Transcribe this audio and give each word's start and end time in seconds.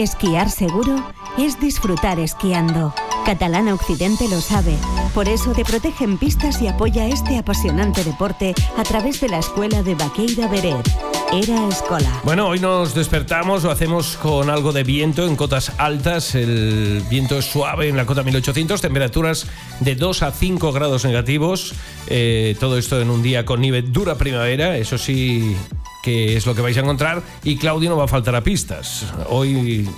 Esquiar 0.00 0.48
seguro 0.50 1.12
es 1.36 1.60
disfrutar 1.60 2.18
esquiando. 2.20 2.94
Catalana 3.26 3.74
Occidente 3.74 4.28
lo 4.30 4.40
sabe. 4.40 4.74
Por 5.12 5.28
eso 5.28 5.52
te 5.52 5.62
protege 5.62 6.04
en 6.04 6.16
pistas 6.16 6.62
y 6.62 6.68
apoya 6.68 7.06
este 7.06 7.36
apasionante 7.36 8.02
deporte 8.02 8.54
a 8.78 8.82
través 8.82 9.20
de 9.20 9.28
la 9.28 9.40
escuela 9.40 9.82
de 9.82 9.94
Baqueira 9.94 10.48
Beret. 10.48 10.88
Era 11.34 11.68
Escola. 11.68 12.10
Bueno, 12.24 12.48
hoy 12.48 12.60
nos 12.60 12.94
despertamos, 12.94 13.62
lo 13.62 13.70
hacemos 13.70 14.16
con 14.16 14.48
algo 14.48 14.72
de 14.72 14.84
viento 14.84 15.26
en 15.26 15.36
cotas 15.36 15.72
altas. 15.76 16.34
El 16.34 17.02
viento 17.10 17.36
es 17.36 17.44
suave 17.44 17.90
en 17.90 17.98
la 17.98 18.06
cota 18.06 18.22
1800, 18.22 18.80
temperaturas 18.80 19.48
de 19.80 19.96
2 19.96 20.22
a 20.22 20.32
5 20.32 20.72
grados 20.72 21.04
negativos. 21.04 21.74
Eh, 22.06 22.56
todo 22.58 22.78
esto 22.78 23.02
en 23.02 23.10
un 23.10 23.22
día 23.22 23.44
con 23.44 23.60
nieve 23.60 23.82
dura 23.82 24.16
primavera, 24.16 24.78
eso 24.78 24.96
sí, 24.96 25.54
que 26.02 26.36
es 26.36 26.46
lo 26.46 26.54
que 26.54 26.62
vais 26.62 26.76
a 26.76 26.80
encontrar. 26.80 27.22
Y 27.44 27.56
Claudio 27.56 27.90
no 27.90 27.96
va 27.96 28.04
a 28.04 28.08
faltar 28.08 28.34
a 28.34 28.42
pistas. 28.42 29.06
Hoy, 29.28 29.88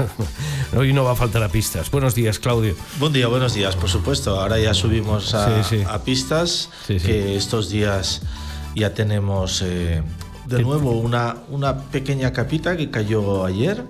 hoy 0.76 0.92
no 0.92 1.04
va 1.04 1.12
a 1.12 1.16
faltar 1.16 1.42
a 1.42 1.48
pistas. 1.48 1.90
Buenos 1.90 2.14
días, 2.14 2.38
Claudio. 2.38 2.74
Buen 2.98 3.12
día, 3.12 3.28
buenos 3.28 3.54
días, 3.54 3.76
por 3.76 3.88
supuesto. 3.88 4.40
Ahora 4.40 4.58
ya 4.58 4.74
subimos 4.74 5.34
a, 5.34 5.62
Sí, 5.62 5.76
sí. 5.78 5.84
a 5.88 5.98
pistas, 6.02 6.70
Sí, 6.86 6.98
que 6.98 7.36
estos 7.36 7.68
días 7.68 8.22
ya 8.74 8.94
tenemos 8.94 9.62
eh, 9.62 10.02
de 10.46 10.62
nuevo 10.62 10.92
una, 10.92 11.36
una 11.48 11.78
pequeña 11.78 12.32
capita 12.32 12.76
que 12.76 12.90
cayó 12.90 13.44
ayer. 13.44 13.84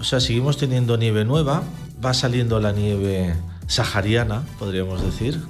O 0.00 0.04
sea, 0.04 0.20
seguimos 0.20 0.56
teniendo 0.56 0.96
nieve 0.96 1.24
nueva, 1.24 1.62
va 2.04 2.14
saliendo 2.14 2.60
la 2.60 2.72
nieve 2.72 3.34
sahariana, 3.66 4.42
podríamos 4.58 5.02
decir. 5.02 5.40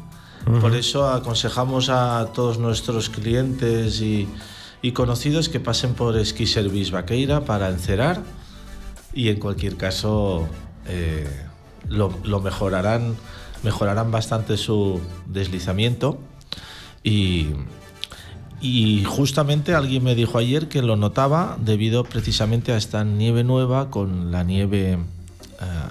Por 0.63 0.75
eso 0.75 1.07
aconsejamos 1.11 1.91
a 1.91 2.29
todos 2.33 2.59
nuestros 2.59 3.11
clientes 3.11 4.01
y, 4.01 4.27
y 4.83 4.93
conocidos 4.93 5.49
que 5.49 5.61
pasen 5.61 5.95
por 5.95 6.25
Ski 6.25 6.47
Service 6.47 6.91
Vaqueira 6.91 7.45
para 7.45 7.69
encerar 7.69 8.23
y 9.13 9.29
en 9.29 9.39
cualquier 9.41 9.77
caso 9.77 10.47
eh, 10.87 11.29
lo, 11.89 12.17
lo 12.25 12.41
mejorarán, 12.41 13.17
mejorarán 13.63 14.11
bastante 14.11 14.57
su 14.57 15.01
deslizamiento 15.27 16.19
y, 17.03 17.49
y 18.61 19.05
justamente 19.05 19.75
alguien 19.75 20.05
me 20.05 20.15
dijo 20.15 20.39
ayer 20.39 20.69
que 20.69 20.83
lo 20.83 20.97
notaba 20.97 21.57
debido 21.61 22.05
precisamente 22.05 22.73
a 22.73 22.77
esta 22.77 23.05
nieve 23.05 23.45
nueva 23.45 23.91
con 23.91 24.31
la 24.31 24.43
nieve 24.43 24.93
eh, 24.93 24.99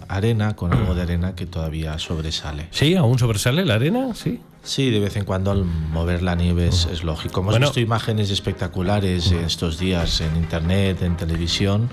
arena, 0.08 0.56
con 0.56 0.74
algo 0.74 0.96
de 0.96 1.02
arena 1.02 1.36
que 1.36 1.46
todavía 1.46 2.00
sobresale. 2.00 2.68
Sí, 2.72 2.96
aún 2.96 3.20
sobresale 3.20 3.66
la 3.66 3.76
arena, 3.76 4.14
sí. 4.16 4.40
Sí, 4.68 4.90
de 4.90 5.00
vez 5.00 5.16
en 5.16 5.24
cuando 5.24 5.52
al 5.52 5.64
mover 5.64 6.22
la 6.22 6.36
nieve 6.36 6.68
es, 6.68 6.88
es 6.92 7.02
lógico. 7.04 7.40
Hemos 7.40 7.54
Bueno. 7.54 7.68
visto 7.68 7.80
imágenes 7.80 8.30
espectaculares 8.32 9.32
estos 9.32 9.80
días 9.80 10.20
en 10.20 10.36
internet, 10.36 11.02
en 11.04 11.16
televisión. 11.16 11.90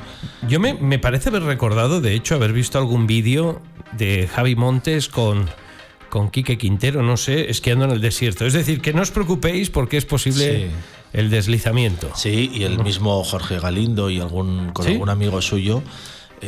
Yo 0.48 0.58
me, 0.58 0.75
me 0.75 0.98
parece 0.98 1.28
haber 1.28 1.45
recordado, 1.45 2.00
de 2.00 2.14
hecho, 2.14 2.34
haber 2.34 2.52
visto 2.52 2.77
algún 2.78 3.06
vídeo 3.06 3.62
de 3.92 4.27
Javi 4.27 4.56
Montes 4.56 5.08
con, 5.08 5.48
con 6.11 6.30
Quique 6.30 6.58
Quintero, 6.58 7.02
no 7.05 7.17
sé, 7.17 7.48
esquiando 7.48 7.84
en 7.84 7.92
el 7.92 8.00
desierto. 8.00 8.45
Es 8.45 8.55
decir, 8.55 8.80
que 8.80 8.92
no 8.92 9.02
os 9.02 9.12
preocupéis 9.12 9.70
porque 9.70 9.97
es 9.97 10.05
posible 10.05 10.67
Sí. 10.67 10.70
el 11.12 11.30
deslizamiento. 11.30 12.11
Sí, 12.17 12.50
y 12.52 12.64
el 12.64 12.83
mismo 12.83 13.22
Jorge 13.22 13.61
Galindo 13.61 14.11
y 14.11 14.19
algún, 14.19 14.72
con 14.72 14.84
¿Sí? 14.84 14.92
algún 14.95 15.11
amigo 15.11 15.41
suyo 15.41 15.80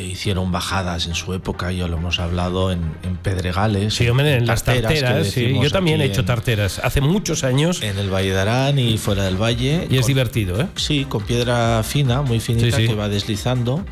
hicieron 0.03 0.53
bajadas 0.53 1.07
en 1.07 1.15
su 1.15 1.33
época, 1.35 1.73
ya 1.73 1.87
lo 1.89 1.97
hemos 1.97 2.19
hablado, 2.21 2.73
en, 2.73 2.81
en 3.03 3.17
Pedregales. 3.17 3.95
Sí, 3.95 4.09
hombre, 4.09 4.37
en 4.37 4.47
las 4.47 4.63
tarteras, 4.65 5.27
sí. 5.29 5.57
Yo 5.63 5.71
también 5.71 6.01
he 6.01 6.05
hecho 6.05 6.25
tarteras 6.25 6.81
hace 6.83 7.01
muchos 7.01 7.45
años 7.45 7.83
En 7.83 7.99
el 7.99 8.13
Valle 8.13 8.33
de 8.33 8.41
Arán 8.41 8.79
y 8.79 8.99
fuera 8.99 9.25
del 9.25 9.37
Valle. 9.41 9.87
y 9.91 9.97
es 9.99 10.07
divertido, 10.07 10.61
¿eh? 10.61 10.69
Sí, 10.77 11.07
con 11.09 11.23
piedra 11.23 11.83
fina, 11.83 12.23
muy 12.23 12.41
finita, 12.41 12.77
Sí, 12.77 12.83
sí. 12.83 12.89
que 12.89 12.95
va 12.95 13.09
deslizando. 13.09 13.85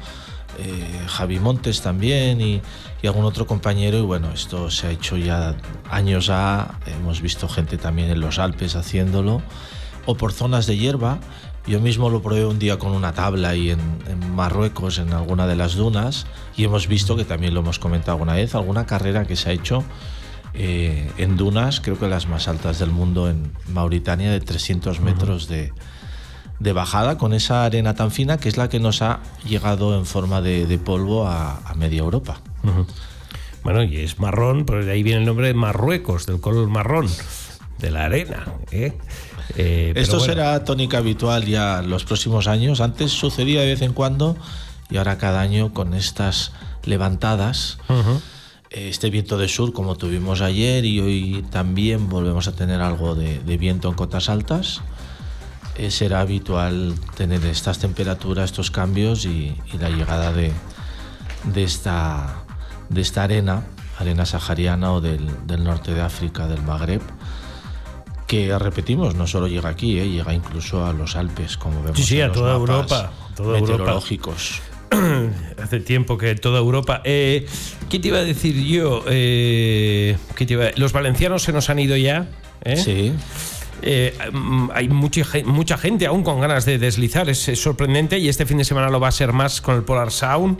Eh, 0.59 1.01
Javi 1.09 1.41
Montes 1.41 1.81
también 1.83 2.41
y, 2.41 2.63
y 3.03 3.07
algún 3.07 3.25
otro 3.25 3.47
compañero. 3.47 3.99
Y 3.99 4.03
bueno, 4.03 4.31
esto 4.33 4.71
se 4.71 4.87
ha 4.87 4.91
hecho 4.91 5.17
ya 5.17 5.57
años 5.91 6.29
A. 6.31 6.79
Hemos 6.87 7.21
visto 7.21 7.49
gente 7.49 7.77
también 7.77 8.11
en 8.11 8.21
los 8.21 8.39
Alpes 8.39 8.77
haciéndolo. 8.77 9.43
O 10.07 10.17
por 10.17 10.33
zonas 10.33 10.67
de 10.67 10.77
hierba. 10.77 11.19
Yo 11.67 11.81
mismo 11.81 12.11
lo 12.11 12.21
probé 12.21 12.45
un 12.45 12.59
día 12.59 12.79
con 12.79 12.93
una 12.93 13.13
tabla 13.13 13.55
y 13.55 13.71
en, 13.71 13.81
en 14.07 14.35
Marruecos, 14.35 14.99
en 14.99 15.13
alguna 15.13 15.47
de 15.47 15.57
las 15.57 15.75
dunas. 15.75 16.27
Y 16.57 16.65
hemos 16.65 16.89
visto, 16.89 17.17
que 17.17 17.25
también 17.25 17.55
lo 17.55 17.61
hemos 17.61 17.79
comentado 17.79 18.13
alguna 18.13 18.35
vez, 18.35 18.55
alguna 18.55 18.85
carrera 18.85 19.27
que 19.27 19.35
se 19.35 19.49
ha 19.49 19.53
hecho 19.53 19.83
eh, 20.57 21.11
en 21.19 21.37
dunas, 21.37 21.81
creo 21.81 21.99
que 21.99 22.07
las 22.07 22.29
más 22.29 22.47
altas 22.47 22.79
del 22.79 22.91
mundo 22.91 23.29
en 23.29 23.51
Mauritania, 23.73 24.31
de 24.31 24.41
300 24.41 25.01
metros 25.01 25.49
de, 25.49 25.73
de 26.61 26.73
bajada 26.73 27.19
con 27.19 27.33
esa 27.33 27.65
arena 27.65 27.95
tan 27.95 28.13
fina 28.13 28.39
que 28.39 28.49
es 28.49 28.57
la 28.57 28.69
que 28.69 28.79
nos 28.79 29.03
ha 29.03 29.21
llegado 29.45 29.99
en 29.99 30.07
forma 30.07 30.41
de, 30.41 30.67
de 30.67 30.79
polvo 30.79 31.27
a, 31.27 31.57
a 31.57 31.75
media 31.75 32.01
Europa. 32.01 32.41
Bueno, 33.65 33.83
y 33.83 33.97
es 33.97 34.21
marrón, 34.21 34.65
pero 34.65 34.85
de 34.85 34.93
ahí 34.93 35.03
viene 35.03 35.21
el 35.21 35.27
nombre 35.27 35.49
de 35.49 35.55
Marruecos, 35.55 36.27
del 36.27 36.41
color 36.41 36.69
marrón, 36.69 37.09
de 37.79 37.91
la 37.91 38.05
arena. 38.05 38.45
¿eh? 38.71 38.97
Eh, 39.57 39.93
Esto 39.97 40.19
bueno. 40.19 40.33
será 40.33 40.65
tónica 40.65 40.99
habitual 40.99 41.45
ya 41.45 41.83
los 41.83 42.05
próximos 42.05 42.47
años. 42.47 42.81
Antes 42.81 43.13
sucedía 43.13 43.61
de 43.61 43.67
vez 43.69 43.83
en 43.83 43.93
cuando 43.93 44.37
y 44.91 44.97
ahora 44.97 45.19
cada 45.19 45.41
año 45.41 45.73
con 45.73 45.95
estas 45.95 46.53
levantadas. 46.85 47.79
Ujú. 47.89 48.21
eh, 48.71 48.89
Este 48.89 49.11
viento 49.11 49.37
de 49.39 49.49
sur 49.49 49.73
como 49.73 49.97
tuvimos 49.97 50.41
ayer 50.41 50.85
y 50.85 51.01
hoy 51.01 51.45
también 51.51 52.09
volvemos 52.09 52.49
a 52.49 52.53
tener 52.53 52.81
algo 52.81 53.15
de, 53.15 53.39
de 53.41 53.57
viento 53.57 53.89
en 53.89 53.95
cotas 53.95 54.29
altas. 54.29 54.81
eh, 55.77 55.91
será 55.91 56.21
habitual 56.21 56.95
tener 57.17 57.45
estas 57.47 57.79
temperaturas, 57.81 58.51
estos 58.51 58.71
cambios 58.71 59.25
y, 59.27 59.57
y 59.73 59.79
la 59.79 59.91
llegada 59.91 60.33
de, 60.33 60.53
de 61.53 61.65
esta, 61.65 62.45
de 62.89 63.01
esta 63.01 63.25
arena, 63.25 63.65
arena 63.99 64.25
sahariana 64.25 64.93
o 64.93 65.01
del, 65.01 65.27
del 65.47 65.65
norte 65.65 65.93
de 65.93 66.01
África, 66.01 66.47
del 66.47 66.63
Magreb, 66.63 67.03
que 68.27 68.59
repetimos, 68.59 69.15
no 69.15 69.27
solo 69.27 69.47
llega 69.49 69.69
aquí, 69.69 69.99
eh, 69.99 70.09
llega 70.09 70.33
incluso 70.35 70.85
a 70.87 70.93
los 70.93 71.17
Alpes, 71.17 71.57
como 71.57 71.83
vemos 71.83 71.99
Sí, 71.99 72.05
sí, 72.05 72.17
en 72.19 72.25
a 72.25 72.27
los 72.29 72.37
toda 72.37 72.55
Europa, 72.55 73.13
toda 73.37 73.59
Europa. 73.59 73.73
meteorológicos. 73.73 74.61
Hace 75.63 75.81
tiempo 75.81 76.17
que 76.17 76.35
toda 76.35 76.59
Europa. 76.59 77.01
Eh, 77.05 77.47
¿Qué 77.91 77.99
te 77.99 78.09
iba 78.09 78.19
a 78.19 78.25
decir 78.25 78.55
yo? 78.65 79.05
Eh, 79.09 80.17
¿qué 80.37 80.47
te 80.47 80.55
iba 80.55 80.67
a- 80.67 80.71
Los 80.77 80.93
valencianos 80.93 81.43
se 81.43 81.53
nos 81.53 81.69
han 81.71 81.79
ido 81.79 81.97
ya. 81.97 82.27
Sí. 82.77 83.13
Eh, 83.83 84.17
hay 84.73 84.89
mucha, 84.89 85.23
mucha 85.45 85.77
gente 85.77 86.07
aún 86.07 86.23
con 86.23 86.41
ganas 86.41 86.65
de 86.65 86.79
deslizar, 86.79 87.29
es, 87.29 87.47
es 87.49 87.61
sorprendente 87.61 88.19
y 88.19 88.29
este 88.31 88.47
fin 88.47 88.57
de 88.57 88.65
semana 88.65 88.89
lo 88.89 88.99
va 89.01 89.09
a 89.09 89.13
ser 89.13 89.35
más 89.35 89.61
con 89.61 89.75
el 89.77 89.83
Polar 89.83 90.11
Sound. 90.11 90.59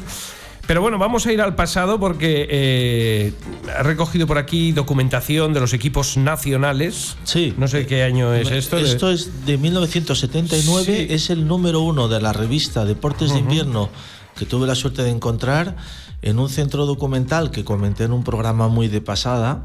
Pero 0.67 0.81
bueno, 0.81 0.99
vamos 0.99 1.27
a 1.27 1.33
ir 1.33 1.43
al 1.43 1.55
pasado 1.55 2.01
porque 2.01 2.47
eh, 2.51 3.33
ha 3.79 3.83
recogido 3.83 4.27
por 4.27 4.39
aquí 4.39 4.73
documentación 4.73 5.53
de 5.53 5.61
los 5.61 5.75
equipos 5.75 6.17
nacionales. 6.17 7.17
Sí. 7.25 7.53
No 7.59 7.69
sé 7.69 7.87
qué 7.87 8.03
año 8.03 8.33
es 8.33 8.51
esto. 8.51 8.77
de- 8.77 8.83
Esto 8.85 9.11
es 9.11 9.45
de 9.45 9.59
1979, 9.59 10.85
Sí. 11.09 11.13
es 11.13 11.29
el 11.29 11.47
número 11.47 11.81
uno 11.83 12.09
de 12.09 12.21
la 12.23 12.33
revista 12.33 12.85
Deportes 12.87 13.33
de 13.35 13.41
Invierno 13.41 13.91
que 14.37 14.47
tuve 14.47 14.67
la 14.67 14.75
suerte 14.75 15.03
de 15.03 15.11
encontrar 15.11 15.77
en 16.23 16.39
un 16.39 16.49
centro 16.49 16.87
documental 16.87 17.51
que 17.51 17.63
comenté 17.65 18.05
en 18.05 18.13
un 18.13 18.25
programa 18.25 18.69
muy 18.69 18.89
de 18.89 19.01
pasada. 19.03 19.65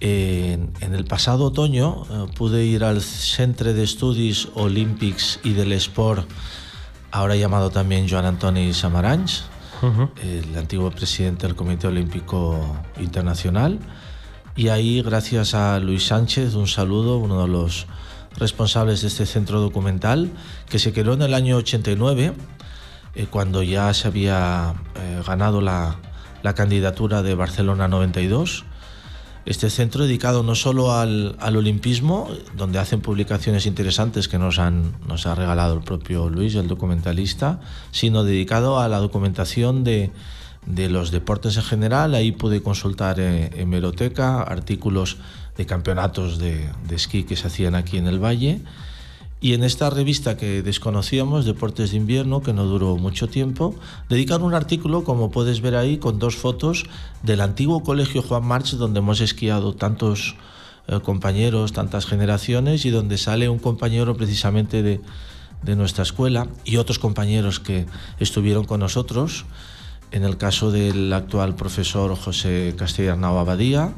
En, 0.00 0.70
en 0.80 0.94
el 0.94 1.04
pasado 1.04 1.46
otoño 1.46 2.04
eh, 2.08 2.26
pude 2.36 2.64
ir 2.64 2.84
al 2.84 3.02
Centre 3.02 3.74
de 3.74 3.82
Estudis 3.82 4.46
Olímpics 4.54 5.40
y 5.42 5.54
del 5.54 5.72
Sport, 5.72 6.28
ahora 7.10 7.34
llamado 7.34 7.70
también 7.70 8.08
Joan 8.08 8.24
Antoni 8.24 8.72
Samaranch, 8.72 9.40
El 10.22 10.56
antiguo 10.56 10.90
presidente 10.90 11.46
del 11.46 11.54
Comité 11.54 11.86
Olímpico 11.86 12.76
Internacional. 12.98 13.78
Y 14.56 14.68
ahí, 14.68 15.02
gracias 15.02 15.54
a 15.54 15.78
Luis 15.78 16.06
Sánchez, 16.06 16.54
un 16.54 16.66
saludo, 16.66 17.18
uno 17.18 17.42
de 17.42 17.48
los 17.48 17.86
responsables 18.36 19.02
de 19.02 19.08
este 19.08 19.24
centro 19.24 19.60
documental, 19.60 20.30
que 20.68 20.78
se 20.78 20.92
creó 20.92 21.14
en 21.14 21.22
el 21.22 21.34
año 21.34 21.56
89, 21.56 22.32
eh, 23.14 23.26
cuando 23.30 23.62
ya 23.62 23.94
se 23.94 24.08
había 24.08 24.74
eh, 24.96 25.22
ganado 25.26 25.60
la, 25.60 25.96
la 26.42 26.54
candidatura 26.54 27.22
de 27.22 27.34
Barcelona 27.34 27.88
92. 27.88 28.64
Este 29.48 29.70
centro 29.70 30.04
dedicado 30.04 30.42
no 30.42 30.54
solo 30.54 30.92
al, 30.92 31.34
al 31.40 31.56
olimpismo, 31.56 32.28
donde 32.54 32.78
hacen 32.78 33.00
publicaciones 33.00 33.64
interesantes 33.64 34.28
que 34.28 34.38
nos, 34.38 34.58
han, 34.58 34.92
nos 35.08 35.24
ha 35.24 35.34
regalado 35.34 35.72
el 35.72 35.80
propio 35.80 36.28
Luis, 36.28 36.54
el 36.54 36.68
documentalista, 36.68 37.58
sino 37.90 38.24
dedicado 38.24 38.78
a 38.78 38.88
la 38.88 38.98
documentación 38.98 39.84
de, 39.84 40.10
de 40.66 40.90
los 40.90 41.10
deportes 41.12 41.56
en 41.56 41.62
general. 41.62 42.14
Ahí 42.14 42.30
pude 42.30 42.62
consultar 42.62 43.20
eh, 43.20 43.50
hemeroteca, 43.56 44.42
artículos 44.42 45.16
de 45.56 45.64
campeonatos 45.64 46.38
de, 46.38 46.68
de 46.86 46.94
esquí 46.94 47.24
que 47.24 47.34
se 47.34 47.46
hacían 47.46 47.74
aquí 47.74 47.96
en 47.96 48.06
el 48.06 48.22
Valle. 48.22 48.60
Y 49.40 49.54
en 49.54 49.62
esta 49.62 49.88
revista 49.88 50.36
que 50.36 50.62
desconocíamos, 50.62 51.44
Deportes 51.44 51.92
de 51.92 51.96
Invierno, 51.96 52.42
que 52.42 52.52
no 52.52 52.64
duró 52.64 52.96
mucho 52.96 53.28
tiempo, 53.28 53.76
dedican 54.08 54.42
un 54.42 54.52
artículo, 54.52 55.04
como 55.04 55.30
puedes 55.30 55.60
ver 55.60 55.76
ahí, 55.76 55.98
con 55.98 56.18
dos 56.18 56.34
fotos 56.34 56.86
del 57.22 57.40
antiguo 57.40 57.84
colegio 57.84 58.22
Juan 58.22 58.44
March, 58.44 58.72
donde 58.72 58.98
hemos 58.98 59.20
esquiado 59.20 59.74
tantos 59.74 60.34
eh, 60.88 60.98
compañeros, 61.00 61.72
tantas 61.72 62.06
generaciones, 62.06 62.84
y 62.84 62.90
donde 62.90 63.16
sale 63.16 63.48
un 63.48 63.60
compañero 63.60 64.16
precisamente 64.16 64.82
de, 64.82 65.00
nuestra 65.76 66.02
escuela 66.02 66.48
y 66.64 66.76
otros 66.76 66.98
compañeros 66.98 67.60
que 67.60 67.86
estuvieron 68.18 68.64
con 68.64 68.80
nosotros. 68.80 69.44
en 70.10 70.24
el 70.24 70.38
caso 70.38 70.70
del 70.70 71.12
actual 71.12 71.54
profesor 71.54 72.16
José 72.16 72.74
Castellarnau 72.78 73.36
Abadía, 73.36 73.92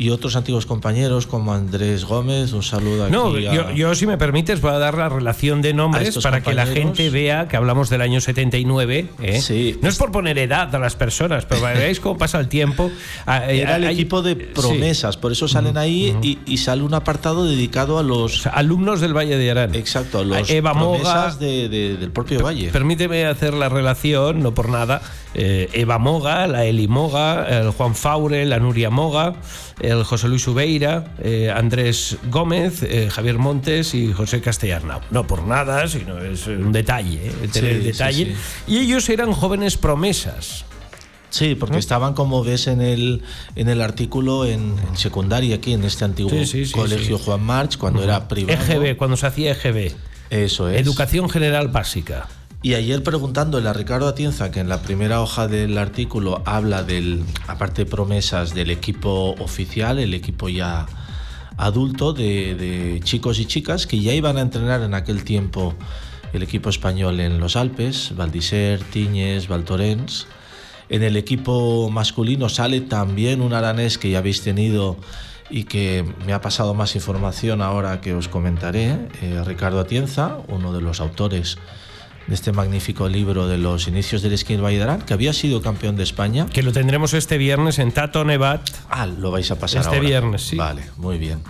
y 0.00 0.08
otros 0.10 0.34
antiguos 0.34 0.64
compañeros 0.64 1.26
como 1.26 1.52
Andrés 1.52 2.06
Gómez, 2.06 2.54
un 2.54 2.62
saludo 2.62 3.04
aquí. 3.04 3.12
No, 3.12 3.34
a- 3.34 3.38
yo, 3.40 3.70
yo, 3.72 3.94
si 3.94 4.06
me 4.06 4.16
permites 4.16 4.60
voy 4.62 4.72
a 4.72 4.78
dar 4.78 4.96
la 4.96 5.10
relación 5.10 5.60
de 5.60 5.74
nombres 5.74 6.18
para 6.22 6.42
que 6.42 6.54
la 6.54 6.64
gente 6.66 7.10
vea 7.10 7.46
que 7.48 7.56
hablamos 7.56 7.90
del 7.90 8.00
año 8.00 8.20
79. 8.22 9.08
¿eh? 9.20 9.40
Sí. 9.42 9.78
No 9.82 9.90
es 9.90 9.96
por 9.98 10.10
poner 10.10 10.38
edad 10.38 10.74
a 10.74 10.78
las 10.78 10.96
personas, 10.96 11.44
pero 11.44 11.60
veáis 11.74 12.00
cómo 12.00 12.16
pasa 12.16 12.40
el 12.40 12.48
tiempo. 12.48 12.90
Ah, 13.26 13.44
eh, 13.50 13.60
Era 13.60 13.76
el 13.76 13.84
hay- 13.84 13.94
equipo 13.94 14.22
de 14.22 14.34
sí. 14.34 14.40
promesas, 14.54 15.18
por 15.18 15.32
eso 15.32 15.46
salen 15.48 15.76
ahí 15.76 16.16
y, 16.22 16.38
y 16.46 16.56
sale 16.56 16.82
un 16.82 16.94
apartado 16.94 17.44
dedicado 17.44 17.98
a 17.98 18.00
O 18.00 18.04
los. 18.04 18.40
sea, 18.42 18.52
alumnos 18.52 19.00
del 19.02 19.14
Valle 19.14 19.36
de 19.36 19.50
Arán. 19.50 19.74
Exacto, 19.74 20.20
a 20.20 20.24
los 20.24 20.48
Eva 20.48 20.72
Moga, 20.72 20.98
promesas 21.00 21.38
de- 21.38 21.68
de- 21.68 21.96
del 21.98 22.10
propio 22.10 22.42
Valle. 22.42 22.70
Permíteme 22.70 23.26
hacer 23.26 23.52
la 23.52 23.68
relación, 23.68 24.42
no 24.42 24.54
por 24.54 24.70
nada. 24.70 25.02
eh, 25.34 25.68
Eva 25.74 25.98
Moga, 25.98 26.46
la 26.48 26.64
Eli 26.64 26.88
Moga, 26.88 27.46
el 27.48 27.70
Juan 27.70 27.94
Faure, 27.94 28.44
la 28.46 28.58
Nuria 28.58 28.90
Moga, 28.90 29.34
el 29.80 30.04
José 30.04 30.28
Luis 30.28 30.46
Ubeira, 30.48 31.14
eh, 31.22 31.50
Andrés 31.54 32.16
Gómez, 32.30 32.82
eh, 32.82 33.08
Javier 33.10 33.38
Montes 33.38 33.94
y 33.94 34.12
José 34.12 34.40
Castellarnau. 34.40 35.00
No 35.10 35.26
por 35.26 35.42
nada, 35.46 35.86
sino 35.88 36.18
es 36.18 36.46
un 36.46 36.72
detalle, 36.72 37.26
eh, 37.28 37.48
tener 37.52 37.70
Sí, 37.72 37.76
el 37.76 37.82
sí, 37.82 37.86
detalle. 37.92 38.24
sí. 38.26 38.72
Y 38.72 38.78
ellos 38.78 39.08
eran 39.08 39.32
jóvenes 39.32 39.76
promesas. 39.76 40.64
Sí, 41.30 41.54
porque 41.54 41.78
estaban, 41.78 42.14
como 42.14 42.42
ves 42.42 42.66
en 42.66 42.80
el, 42.80 43.22
en 43.54 43.68
el 43.68 43.80
artículo, 43.82 44.46
en, 44.46 44.74
en 44.88 44.96
secundaria 44.96 45.54
aquí, 45.56 45.72
en 45.74 45.84
este 45.84 46.04
antiguo 46.04 46.32
colegio. 46.72 47.18
Juan 47.18 47.42
March, 47.42 47.76
cuando 47.78 48.02
era 48.02 48.26
privado. 48.26 48.60
EGB, 48.60 48.96
cuando 48.96 49.16
se 49.16 49.26
hacía 49.28 49.52
EGB. 49.52 49.92
Eso 50.30 50.68
es. 50.68 50.80
Educación 50.80 51.28
General 51.30 51.68
Básica. 51.68 52.26
Y 52.62 52.74
ayer 52.74 53.02
preguntándole 53.02 53.70
a 53.70 53.72
Ricardo 53.72 54.06
Atienza, 54.06 54.50
que 54.50 54.60
en 54.60 54.68
la 54.68 54.82
primera 54.82 55.22
hoja 55.22 55.48
del 55.48 55.78
artículo 55.78 56.42
habla 56.44 56.82
del, 56.82 57.24
aparte 57.46 57.84
de 57.84 57.90
promesas, 57.90 58.52
del 58.54 58.70
equipo 58.70 59.34
oficial, 59.38 59.98
el 59.98 60.12
equipo 60.12 60.50
ya 60.50 60.86
adulto 61.56 62.12
de, 62.12 63.00
chicos 63.02 63.38
y 63.38 63.46
chicas 63.46 63.86
que 63.86 64.00
ya 64.00 64.12
iban 64.12 64.36
a 64.36 64.42
entrenar 64.42 64.82
en 64.82 64.92
aquel 64.92 65.24
tiempo 65.24 65.74
el 66.34 66.42
equipo 66.42 66.68
español 66.68 67.20
en 67.20 67.40
los 67.40 67.56
Alpes, 67.56 68.12
Valdiser, 68.14 68.80
Tiñes, 68.84 69.48
Valtorens. 69.48 70.26
En 70.90 71.02
el 71.02 71.16
equipo 71.16 71.88
masculino 71.88 72.50
sale 72.50 72.82
también 72.82 73.40
un 73.40 73.54
aranés 73.54 73.96
que 73.96 74.10
ya 74.10 74.18
habéis 74.18 74.42
tenido 74.42 74.98
y 75.48 75.64
que 75.64 76.04
me 76.26 76.34
ha 76.34 76.42
pasado 76.42 76.74
más 76.74 76.94
información 76.94 77.62
ahora 77.62 78.02
que 78.02 78.12
os 78.12 78.28
comentaré, 78.28 78.98
eh, 79.22 79.42
Ricardo 79.46 79.80
Atienza, 79.80 80.38
uno 80.48 80.74
de 80.74 80.82
los 80.82 81.00
autores 81.00 81.56
de 82.30 82.36
este 82.36 82.52
magnífico 82.52 83.08
libro 83.08 83.48
de 83.48 83.58
los 83.58 83.88
inicios 83.88 84.22
del 84.22 84.32
esquí 84.32 84.54
en 84.54 84.64
Arán, 84.64 85.02
que 85.02 85.12
había 85.14 85.32
sido 85.32 85.60
campeón 85.62 85.96
de 85.96 86.04
España. 86.04 86.46
Que 86.46 86.62
lo 86.62 86.70
tendremos 86.72 87.12
este 87.12 87.38
viernes 87.38 87.80
en 87.80 87.90
Tato 87.90 88.24
Nevat. 88.24 88.62
Ah, 88.88 89.06
lo 89.06 89.32
vais 89.32 89.50
a 89.50 89.58
pasar 89.58 89.80
Este 89.80 89.96
ahora. 89.96 90.08
viernes, 90.08 90.42
sí. 90.42 90.54
Vale, 90.54 90.84
muy 90.96 91.18
bien. 91.18 91.42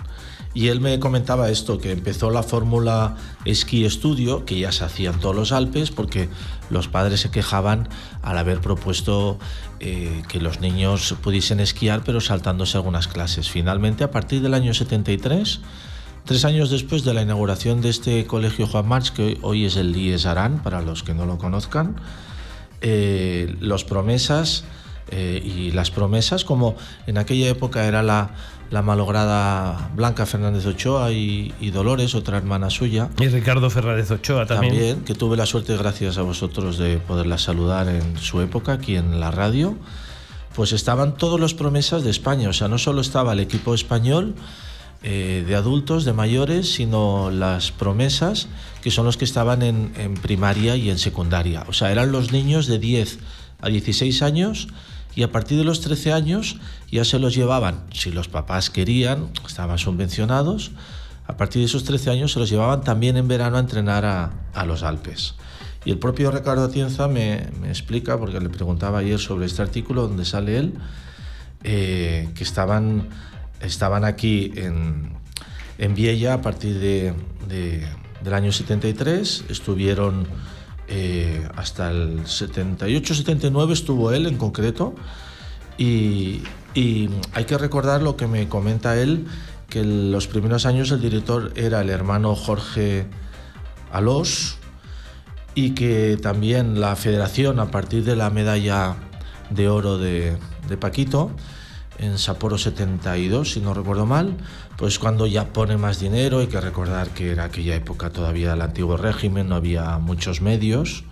Y 0.55 0.69
él 0.69 0.81
me 0.81 0.99
comentaba 0.99 1.51
esto, 1.51 1.77
que 1.77 1.91
empezó 1.91 2.31
la 2.31 2.41
fórmula 2.41 3.15
esquí 3.45 3.85
estudio, 3.85 4.43
que 4.43 4.57
ya 4.57 4.71
se 4.71 4.83
hacía 4.83 5.11
en 5.11 5.19
todos 5.19 5.35
los 5.35 5.51
Alpes, 5.51 5.91
porque 5.91 6.29
los 6.71 6.87
padres 6.87 7.19
se 7.19 7.29
quejaban 7.29 7.87
al 8.23 8.39
haber 8.39 8.59
propuesto 8.59 9.37
eh, 9.79 10.23
que 10.29 10.41
los 10.41 10.61
niños 10.61 11.13
pudiesen 11.21 11.59
esquiar, 11.59 12.01
pero 12.03 12.21
saltándose 12.21 12.75
algunas 12.75 13.07
clases. 13.07 13.51
Finalmente, 13.51 14.03
a 14.03 14.09
partir 14.09 14.41
del 14.41 14.55
año 14.55 14.73
73, 14.73 15.61
tres 16.25 16.45
años 16.45 16.69
después 16.69 17.03
de 17.03 17.13
la 17.13 17.21
inauguración 17.21 17.81
de 17.81 17.89
este 17.89 18.25
colegio 18.25 18.67
Juan 18.67 18.87
March, 18.87 19.11
que 19.11 19.37
hoy, 19.41 19.65
es 19.65 19.75
el 19.75 19.95
IES 19.95 20.25
Arán, 20.25 20.61
para 20.63 20.81
los 20.81 21.03
que 21.03 21.13
no 21.13 21.25
lo 21.25 21.37
conozcan, 21.37 21.95
eh, 22.81 23.55
los 23.59 23.83
promesas 23.83 24.63
eh, 25.09 25.41
y 25.43 25.71
las 25.71 25.91
promesas, 25.91 26.45
como 26.45 26.75
en 27.05 27.17
aquella 27.17 27.49
época 27.49 27.85
era 27.85 28.01
la, 28.01 28.31
la 28.71 28.81
malograda 28.81 29.89
Blanca 29.93 30.25
Fernández 30.25 30.65
Ochoa 30.65 31.11
y, 31.11 31.53
y 31.59 31.71
Dolores, 31.71 32.15
otra 32.15 32.37
hermana 32.37 32.69
suya, 32.69 33.09
Y 33.19 33.27
Ricardo 33.27 33.69
Fernández 33.69 34.09
Ochoa 34.09 34.45
también. 34.45 34.73
también, 34.73 35.01
que 35.03 35.13
tuve 35.13 35.35
la 35.35 35.45
suerte, 35.45 35.75
gracias 35.75 36.17
a 36.17 36.21
vosotros, 36.21 36.77
de 36.77 36.97
poderla 36.97 37.37
saludar 37.37 37.89
en 37.89 38.17
su 38.17 38.41
época 38.41 38.73
aquí 38.73 38.95
en 38.95 39.19
la 39.19 39.31
radio, 39.31 39.75
pues 40.55 40.71
estaban 40.71 41.15
todos 41.15 41.39
los 41.39 41.53
promesas 41.53 42.03
de 42.03 42.09
España, 42.09 42.49
o 42.49 42.53
sea, 42.53 42.67
no 42.69 42.77
solo 42.77 43.01
estaba 43.01 43.33
el 43.33 43.41
equipo 43.41 43.73
español, 43.73 44.35
eh, 45.03 45.43
de 45.47 45.55
adultos, 45.55 46.05
de 46.05 46.13
mayores, 46.13 46.73
sino 46.73 47.31
las 47.31 47.71
promesas, 47.71 48.47
que 48.81 48.91
son 48.91 49.05
los 49.05 49.17
que 49.17 49.25
estaban 49.25 49.61
en, 49.61 50.13
primaria 50.21 50.75
y 50.75 50.89
en 50.89 50.99
secundaria. 50.99 51.65
O 51.67 51.73
sea, 51.73 51.91
eran 51.91 52.11
los 52.11 52.31
niños 52.31 52.67
de 52.67 52.79
10 52.79 53.19
a 53.61 53.69
16 53.69 54.21
años 54.21 54.67
y 55.15 55.23
a 55.23 55.31
partir 55.31 55.57
de 55.57 55.63
los 55.63 55.81
13 55.81 56.13
años 56.13 56.57
ya 56.91 57.03
se 57.03 57.19
los 57.19 57.35
llevaban, 57.35 57.83
si 57.93 58.11
los 58.11 58.27
papás 58.27 58.69
querían, 58.69 59.29
estaban 59.47 59.77
subvencionados, 59.77 60.71
a 61.27 61.37
partir 61.37 61.61
de 61.61 61.65
esos 61.65 61.83
13 61.83 62.11
años 62.11 62.31
se 62.33 62.39
los 62.39 62.49
llevaban 62.49 62.81
también 62.81 63.17
en 63.17 63.27
verano 63.27 63.57
a 63.57 63.59
entrenar 63.59 64.05
a, 64.05 64.31
a 64.53 64.65
los 64.65 64.83
Alpes. 64.83 65.35
Y 65.83 65.91
el 65.91 65.97
propio 65.97 66.29
Ricardo 66.29 66.63
Atienza 66.63 67.07
me, 67.07 67.47
me 67.59 67.69
explica, 67.69 68.17
porque 68.17 68.39
le 68.39 68.49
preguntaba 68.49 68.99
ayer 68.99 69.19
sobre 69.19 69.47
este 69.47 69.61
artículo 69.61 70.07
donde 70.07 70.25
sale 70.25 70.57
él, 70.57 70.73
eh, 71.63 72.29
que 72.35 72.43
estaban, 72.43 73.09
estaban 73.61 74.03
aquí 74.05 74.51
en, 74.55 75.13
en 75.77 75.95
Viella 75.95 76.35
a 76.35 76.41
partir 76.41 76.79
de, 76.79 77.13
de- 77.47 77.85
del 78.23 78.33
año 78.35 78.51
73, 78.51 79.45
estuvieron 79.49 80.27
eh, 80.87 81.47
hasta 81.55 81.89
el 81.89 82.19
78-79, 82.25 83.71
estuvo 83.71 84.11
él 84.11 84.27
en 84.27 84.37
concreto, 84.37 84.93
y, 85.77 86.41
y 86.75 87.09
hay 87.33 87.45
que 87.45 87.57
recordar 87.57 88.03
lo 88.03 88.15
que 88.17 88.27
me 88.27 88.47
comenta 88.47 88.95
él, 89.01 89.25
que 89.69 89.79
en 89.79 90.11
los 90.11 90.27
primeros 90.27 90.65
años 90.67 90.91
el 90.91 91.01
director 91.01 91.51
era 91.55 91.81
el 91.81 91.89
hermano 91.89 92.35
Jorge 92.35 93.07
Alós, 93.91 94.57
y 95.55 95.71
que 95.71 96.17
también 96.21 96.79
la 96.79 96.95
federación, 96.95 97.59
a 97.59 97.71
partir 97.71 98.03
de 98.03 98.15
la 98.15 98.29
medalla 98.29 98.95
de 99.49 99.67
oro 99.67 99.97
de, 99.97 100.37
de 100.69 100.77
Paquito, 100.77 101.31
en 102.01 102.17
Sapporo 102.17 102.57
72, 102.57 103.51
si 103.51 103.59
no 103.61 103.75
recuerdo 103.75 104.07
mal, 104.07 104.35
pues 104.75 104.97
cuando 104.97 105.27
ya 105.27 105.53
pone 105.53 105.77
más 105.77 105.99
dinero, 105.99 106.39
hay 106.39 106.47
que 106.47 106.59
recordar 106.59 107.09
que 107.09 107.31
era 107.31 107.45
aquella 107.45 107.75
época 107.75 108.09
todavía 108.09 108.49
del 108.49 108.61
antiguo 108.61 108.97
régimen, 108.97 109.47
no 109.47 109.55
había 109.55 109.99
muchos 109.99 110.41
medios. 110.41 111.03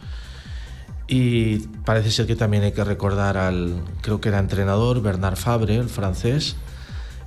Y 1.07 1.59
parece 1.85 2.09
ser 2.11 2.25
que 2.25 2.35
también 2.35 2.63
hay 2.63 2.71
que 2.71 2.83
recordar 2.83 3.37
al, 3.37 3.83
creo 4.01 4.19
que 4.19 4.29
era 4.29 4.39
entrenador, 4.39 5.01
Bernard 5.01 5.37
Fabre, 5.37 5.75
el 5.75 5.89
francés, 5.89 6.55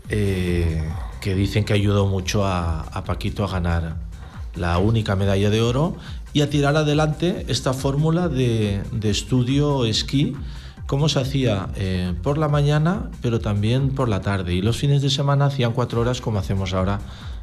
eh, 0.09 0.83
que 1.21 1.37
dicen 1.37 1.65
que 1.65 1.73
ayudó 1.73 2.07
mucho 2.07 2.45
a, 2.45 3.05
Paquito 3.07 3.45
a 3.45 3.49
ganar 3.49 3.97
la 4.57 4.79
única 4.79 5.15
medalla 5.15 5.51
de 5.51 5.61
oro 5.61 5.97
y 6.33 6.41
a 6.43 6.51
tirar 6.51 6.77
adelante 6.77 7.47
esta 7.49 7.73
fórmula 7.75 8.29
de 8.29 8.83
estudio 9.05 9.85
esquí, 9.85 10.37
como 10.93 11.09
se 11.09 11.19
hacía 11.21 11.69
eh, 11.77 12.13
por 12.23 12.37
la 12.37 12.49
mañana, 12.49 13.09
pero 13.23 13.41
también 13.41 13.93
por 13.95 14.11
la 14.11 14.21
tarde. 14.21 14.53
Y 14.53 14.61
los 14.61 14.77
fines 14.77 15.01
de 15.01 15.09
semana 15.09 15.47
hacían 15.47 15.73
cuatro 15.73 16.03
horas 16.03 16.21
como 16.21 16.39
hacemos 16.39 16.75
ahora 16.75 17.01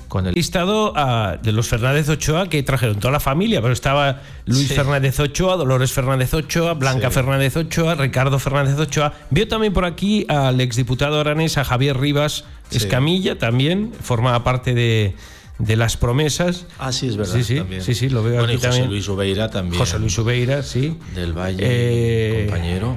con 0.08 0.28
el... 0.28 0.36
listado 0.36 0.94
ah, 0.96 1.36
de 1.42 1.52
los 1.52 1.68
Fernández 1.68 2.08
Ochoa 2.10 2.48
que 2.48 2.62
trajeron 2.62 3.00
toda 3.00 3.12
la 3.12 3.20
familia, 3.20 3.60
pero 3.60 3.74
estaba 3.74 4.22
Luis 4.46 4.68
Sí. 4.68 4.76
Fernández 4.76 5.20
Ochoa, 5.20 5.56
Dolores 5.58 5.92
Fernández 5.92 6.32
Ochoa, 6.36 6.76
Blanca 6.76 7.08
Sí. 7.10 7.16
Fernández 7.16 7.58
Ochoa, 7.58 7.96
Ricardo 7.96 8.38
Fernández 8.38 8.78
Ochoa. 8.78 9.14
Vio 9.32 9.48
también 9.48 9.74
por 9.74 9.86
aquí 9.86 10.28
al 10.30 10.62
exdiputado 10.62 11.20
aranés, 11.20 11.58
a 11.58 11.64
Javier 11.64 11.98
Rivas 11.98 12.46
Sí. 12.70 12.78
Escamilla, 12.78 13.40
también 13.40 13.92
formaba 14.00 14.44
parte 14.44 14.76
de, 14.76 15.16
de 15.58 15.76
las 15.76 15.98
promesas. 15.98 16.68
Ah, 16.78 16.92
sí, 16.92 17.08
es 17.08 17.18
verdad. 17.18 17.34
Sí, 17.34 17.44
sí, 17.44 17.56
también. 17.56 17.82
sí, 17.82 17.96
sí, 17.96 18.10
lo 18.10 18.22
veo 18.22 18.36
Bueno, 18.36 18.46
aquí 18.46 18.54
y 18.54 18.58
José 18.58 18.68
también. 18.70 18.90
Luis 18.92 19.08
Ubeira 19.10 19.50
también. 19.50 19.80
José 19.80 19.98
Luis 19.98 20.16
Ubeira, 20.20 20.62
sí. 20.62 20.96
Del 21.16 21.34
Valle, 21.34 21.58
Eh, 21.62 22.46
compañero. 22.48 22.96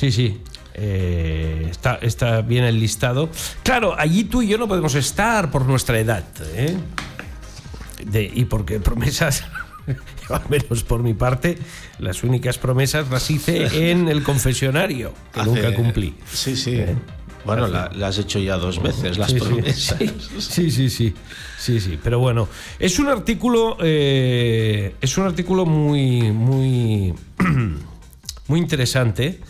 Sí, 0.00 0.10
sí. 0.12 0.40
Eh, 0.72 1.66
está, 1.70 1.96
está 1.96 2.40
bien 2.40 2.64
el 2.64 2.80
listado. 2.80 3.28
Claro, 3.62 3.94
allí 3.98 4.24
tú 4.24 4.40
y 4.40 4.48
yo 4.48 4.56
no 4.56 4.66
podemos 4.66 4.94
estar 4.94 5.50
por 5.50 5.66
nuestra 5.66 5.98
edad. 5.98 6.24
¿eh? 6.54 6.74
De- 8.06 8.30
y 8.34 8.46
porque 8.46 8.80
promesas, 8.80 9.44
al 10.30 10.42
menos 10.48 10.82
por 10.84 11.02
mi 11.02 11.12
parte, 11.12 11.58
las 11.98 12.22
únicas 12.22 12.56
promesas 12.56 13.10
las 13.10 13.30
hice 13.30 13.90
en 13.90 14.08
el 14.08 14.22
confesionario, 14.22 15.12
que 15.34 15.40
Hace- 15.40 15.50
nunca 15.50 15.74
cumplí. 15.74 16.14
Sí, 16.32 16.56
sí. 16.56 16.76
Eh, 16.76 16.96
Bueno, 17.44 17.66
la, 17.68 17.90
la 17.94 18.08
has 18.08 18.16
hecho 18.16 18.38
ya 18.38 18.56
dos 18.56 18.82
veces, 18.82 19.18
las 19.18 19.30
Sí, 19.32 19.38
sí, 19.38 19.44
promesas. 19.44 19.96
Sí, 20.38 20.70
sí, 20.70 20.88
sí, 20.88 21.14
sí, 21.58 21.80
sí. 21.80 21.98
Pero 22.02 22.20
bueno, 22.20 22.48
es 22.78 22.98
un 22.98 23.08
artículo, 23.08 23.76
eh, 23.82 24.94
es 25.00 25.18
un 25.18 25.26
artículo 25.26 25.66
muy, 25.66 26.32
muy, 26.32 27.12
muy 28.48 28.60
interesante. 28.60 29.40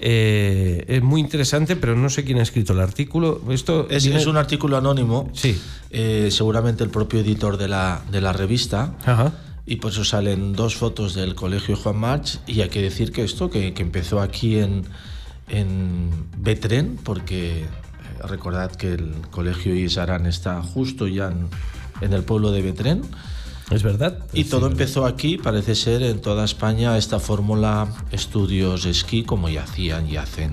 Eh, 0.00 0.84
es 0.88 1.02
muy 1.02 1.20
interesante, 1.20 1.76
pero 1.76 1.96
no 1.96 2.08
sé 2.08 2.24
quién 2.24 2.38
ha 2.38 2.42
escrito 2.42 2.72
el 2.72 2.80
artículo. 2.80 3.40
Esto 3.50 3.86
Es, 3.90 4.04
viene- 4.04 4.20
es 4.20 4.26
un 4.26 4.36
artículo 4.36 4.76
anónimo, 4.76 5.30
Sí. 5.34 5.60
eh, 5.90 6.28
seguramente 6.30 6.84
el 6.84 6.90
propio 6.90 7.20
editor 7.20 7.56
de 7.56 7.68
la, 7.68 8.02
de 8.10 8.20
la 8.20 8.32
revista, 8.32 8.94
Ajá. 9.04 9.32
y 9.66 9.76
por 9.76 9.90
eso 9.92 10.04
salen 10.04 10.52
dos 10.52 10.76
fotos 10.76 11.14
del 11.14 11.34
Colegio 11.34 11.76
Juan 11.76 11.96
March 11.96 12.38
y 12.46 12.60
hay 12.60 12.68
que 12.68 12.80
decir 12.82 13.10
que 13.12 13.24
esto, 13.24 13.50
que, 13.50 13.74
que 13.74 13.82
empezó 13.82 14.20
aquí 14.20 14.58
en, 14.58 14.84
en 15.48 16.10
Betren, 16.38 16.98
porque 17.02 17.62
eh, 17.62 17.66
recordad 18.28 18.70
que 18.72 18.92
el 18.94 19.12
Colegio 19.30 19.74
Isarán 19.74 20.26
está 20.26 20.62
justo 20.62 21.06
ya 21.08 21.28
en, 21.28 21.48
en 22.00 22.12
el 22.12 22.22
pueblo 22.22 22.52
de 22.52 22.62
Betren. 22.62 23.02
Es 23.70 23.82
verdad. 23.82 24.18
Y 24.32 24.44
todo 24.44 24.66
empezó 24.66 25.04
aquí, 25.04 25.36
parece 25.36 25.74
ser, 25.74 26.02
en 26.02 26.20
toda 26.20 26.44
España, 26.44 26.96
esta 26.96 27.20
fórmula 27.20 27.88
estudios 28.10 28.86
esquí, 28.86 29.24
como 29.24 29.48
ya 29.48 29.64
hacían 29.64 30.08
y 30.08 30.16
hacen 30.16 30.52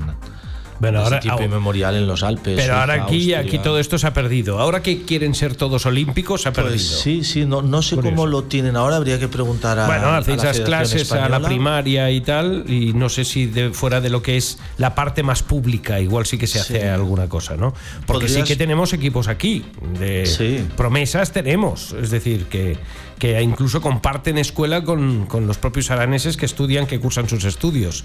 Desde 0.80 0.98
ahora, 0.98 1.20
tiempo 1.20 1.42
ah, 1.42 1.46
inmemorial 1.46 1.96
en 1.96 2.06
los 2.08 2.22
Alpes. 2.24 2.56
pero 2.58 2.76
ahora 2.76 2.94
aquí, 3.06 3.34
Austria. 3.34 3.40
aquí 3.40 3.60
todo 3.60 3.80
esto 3.80 3.98
se 3.98 4.08
ha 4.08 4.14
perdido. 4.14 4.60
Ahora 4.60 4.82
que 4.84 5.04
quieren 5.04 5.34
ser 5.34 5.56
todos 5.56 5.86
olímpicos, 5.86 6.42
se 6.44 6.50
ha 6.50 6.54
perdido. 6.54 6.74
Pues 6.76 7.00
sí, 7.02 7.24
sí, 7.24 7.46
no, 7.46 7.62
no 7.62 7.82
sé 7.82 7.96
Curioso. 7.96 8.16
cómo 8.16 8.28
lo 8.28 8.44
tienen 8.44 8.76
ahora, 8.76 8.98
habría 8.98 9.20
que 9.20 9.28
preguntar 9.28 9.80
a. 9.80 9.88
Bueno, 9.88 10.10
hacéis 10.10 10.38
la 10.40 10.44
las 10.46 10.60
clases 10.60 11.12
a 11.12 11.30
la 11.30 11.40
primaria 11.40 12.12
y 12.12 12.22
tal, 12.22 12.66
y 12.68 12.94
no 12.94 13.10
sé 13.10 13.24
si 13.26 13.46
de 13.46 13.72
fuera 13.72 14.02
de 14.02 14.10
lo 14.10 14.22
que 14.22 14.38
es 14.38 14.60
la 14.78 14.96
parte 14.96 15.24
más 15.24 15.44
pública, 15.44 16.00
igual 16.00 16.26
sí 16.26 16.38
que 16.38 16.48
se 16.48 16.60
hace 16.60 16.82
Sí. 16.82 16.88
alguna 16.88 17.30
cosa, 17.30 17.56
¿no? 17.56 17.74
Porque 18.06 18.28
sí 18.28 18.44
que 18.44 18.56
tenemos 18.56 18.92
equipos 18.94 19.28
aquí, 19.28 19.64
de 20.00 20.26
Sí. 20.26 20.66
promesas 20.76 21.32
tenemos, 21.32 21.94
es 22.02 22.10
decir, 22.12 22.46
que, 22.46 22.78
que 23.20 23.42
incluso 23.42 23.82
comparten 23.82 24.38
escuela 24.38 24.84
con, 24.84 25.26
con 25.26 25.48
los 25.48 25.58
propios 25.58 25.92
araneses 25.92 26.38
que 26.38 26.46
estudian, 26.46 26.86
que 26.86 27.00
cursan 27.00 27.30
sus 27.30 27.46
estudios, 27.46 28.04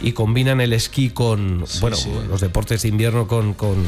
y 0.00 0.12
combinan 0.12 0.60
el 0.60 0.72
esquí 0.72 1.10
con, 1.10 1.64
Sí, 1.66 1.78
bueno, 1.80 1.96
sí. 1.96 2.10
los 2.28 2.40
deportes 2.40 2.82
de 2.82 2.88
invierno 2.88 3.26
con... 3.26 3.54
con 3.54 3.84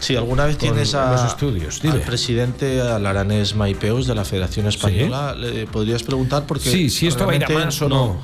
Sí, 0.00 0.16
alguna 0.16 0.46
vez 0.46 0.56
tienes 0.56 0.94
a, 0.94 1.12
los 1.12 1.24
estudios, 1.24 1.84
al 1.84 2.00
presidente, 2.00 2.80
al 2.80 3.04
aranés 3.04 3.54
Maipeus 3.54 4.06
de 4.06 4.14
la 4.14 4.24
Federación 4.24 4.66
Española. 4.66 5.34
Le 5.34 5.66
podrías 5.66 6.02
preguntar 6.02 6.46
porque. 6.46 6.70
Sí, 6.70 6.88
si 6.88 7.06
esto 7.06 7.26
va 7.26 7.32
a 7.32 7.36
ir 7.36 7.44
a 7.44 7.48
más 7.50 7.82
o 7.82 7.88
no. 7.90 8.16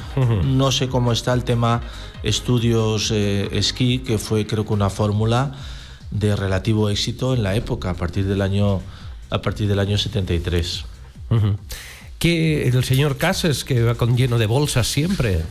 No 0.42 0.72
sé 0.72 0.88
cómo 0.88 1.12
está 1.12 1.34
el 1.34 1.44
tema 1.44 1.82
estudios 2.22 3.10
eh, 3.12 3.50
esquí, 3.52 3.98
que 3.98 4.16
fue 4.16 4.46
creo 4.46 4.64
que 4.64 4.72
una 4.72 4.88
fórmula 4.88 5.52
de 6.10 6.34
relativo 6.34 6.88
éxito 6.88 7.34
en 7.34 7.42
la 7.42 7.54
época, 7.54 7.90
a 7.90 7.94
partir 7.94 8.24
del 8.26 8.40
año, 8.40 8.80
a 9.28 9.42
partir 9.42 9.68
del 9.68 9.78
año 9.78 9.98
73. 9.98 10.84
Que 12.18 12.68
el 12.68 12.84
señor 12.84 13.18
Casas, 13.18 13.64
que 13.64 13.82
va 13.82 13.94
con 13.94 14.16
lleno 14.16 14.38
de 14.38 14.46
bolsas 14.46 14.86
siempre. 14.86 15.42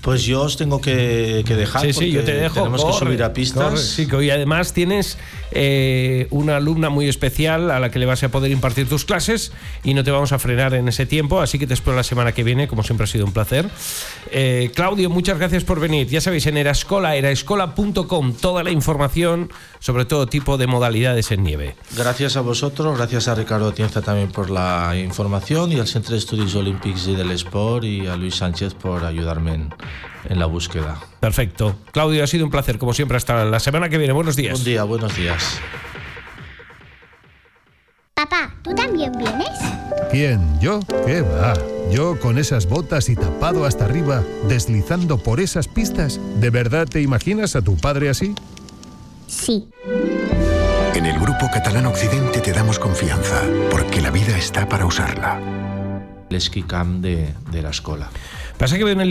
Pues 0.00 0.24
yo 0.24 0.42
os 0.42 0.56
tengo 0.56 0.80
que, 0.80 1.44
que 1.46 1.54
dejar. 1.54 1.82
Sí, 1.82 1.92
sí, 1.92 2.10
yo 2.10 2.24
te 2.24 2.32
dejo. 2.32 2.60
Tenemos 2.60 2.84
que 2.84 2.92
subir 2.92 3.22
a 3.22 3.32
pistas. 3.32 3.70
corre. 3.70 3.76
Sí, 3.78 4.06
que 4.06 4.16
hoy 4.16 4.30
además 4.30 4.72
tienes 4.72 5.18
eh, 5.50 6.26
una 6.30 6.56
alumna 6.56 6.90
muy 6.90 7.08
especial 7.08 7.70
a 7.70 7.80
la 7.80 7.90
que 7.90 7.98
le 7.98 8.06
vas 8.06 8.22
a 8.22 8.28
poder 8.28 8.50
impartir 8.50 8.88
tus 8.88 9.04
clases 9.04 9.52
y 9.82 9.94
no 9.94 10.04
te 10.04 10.10
vamos 10.10 10.32
a 10.32 10.38
frenar 10.38 10.74
en 10.74 10.88
ese 10.88 11.06
tiempo, 11.06 11.40
así 11.40 11.58
que 11.58 11.66
te 11.66 11.74
espero 11.74 11.96
la 11.96 12.02
semana 12.02 12.32
que 12.32 12.44
viene, 12.44 12.68
como 12.68 12.82
siempre 12.82 13.04
ha 13.04 13.06
sido 13.06 13.24
un 13.24 13.32
placer. 13.32 13.68
Eh, 14.30 14.70
Claudio, 14.74 15.10
muchas 15.10 15.38
gracias 15.38 15.64
por 15.64 15.80
venir. 15.80 16.06
Ya 16.08 16.20
sabéis, 16.20 16.46
en 16.46 16.56
Erascola, 16.56 17.16
erascola.com, 17.16 18.34
toda 18.34 18.62
la 18.62 18.70
información 18.70 19.50
sobre 19.80 20.04
todo 20.04 20.26
tipo 20.26 20.56
de 20.56 20.66
modalidades 20.66 21.30
en 21.30 21.44
nieve. 21.44 21.76
Gracias 21.96 22.36
a 22.36 22.40
vosotros, 22.40 22.96
gracias 22.96 23.28
a 23.28 23.34
Ricardo 23.34 23.72
Tienza 23.72 24.02
también 24.02 24.30
por 24.30 24.50
la 24.50 24.96
información 24.96 25.72
y 25.72 25.78
al 25.78 25.86
Centre 25.86 26.14
d'Estudis 26.14 26.54
Olímpics 26.54 27.06
y 27.08 27.14
del 27.14 27.30
Sport 27.32 27.84
y 27.84 28.06
a 28.06 28.16
Luis 28.16 28.36
Sánchez 28.36 28.74
por 28.74 29.04
ayudarme 29.04 29.54
en, 29.54 29.74
en 30.28 30.38
la 30.38 30.46
búsqueda. 30.46 30.98
Perfecto. 31.20 31.78
Claudio, 31.92 32.22
ha 32.22 32.26
sido 32.26 32.44
un 32.44 32.50
placer, 32.50 32.78
como 32.78 32.94
siempre, 32.94 33.16
hasta 33.16 33.44
la 33.44 33.60
semana 33.60 33.88
que 33.88 33.98
viene. 33.98 34.12
Buenos 34.12 34.36
días. 34.36 34.54
Buen 34.54 34.64
día, 34.64 34.84
buenos 34.84 35.16
días. 35.16 35.60
Papá, 38.14 38.52
¿tú 38.62 38.74
también 38.74 39.12
vienes? 39.16 39.48
¿Quién? 40.10 40.58
¿Yo? 40.60 40.80
¿Qué 41.06 41.22
va? 41.22 41.54
Yo 41.90 42.18
con 42.18 42.36
esas 42.36 42.66
botas 42.66 43.08
y 43.08 43.16
tapado 43.16 43.64
hasta 43.64 43.84
arriba, 43.84 44.22
deslizando 44.48 45.18
por 45.18 45.40
esas 45.40 45.68
pistas. 45.68 46.20
¿De 46.40 46.50
verdad 46.50 46.86
te 46.86 47.00
imaginas 47.00 47.54
a 47.56 47.62
tu 47.62 47.76
padre 47.76 48.08
así? 48.08 48.34
Sí. 49.28 49.68
En 50.94 51.06
el 51.06 51.20
Grupo 51.20 51.48
Catalán 51.52 51.86
Occidente 51.86 52.40
te 52.40 52.52
damos 52.52 52.78
confianza, 52.80 53.40
porque 53.70 54.00
la 54.00 54.10
vida 54.10 54.36
está 54.36 54.68
para 54.68 54.84
usarla. 54.84 55.40
El 56.28 56.36
esquí 56.36 56.62
camp 56.64 57.00
de, 57.00 57.32
de 57.52 57.62
la 57.62 57.70
escuela. 57.70 58.10
Pasa 58.58 58.76
que 58.76 58.82
veo 58.82 58.94
en 58.94 59.00
el 59.00 59.06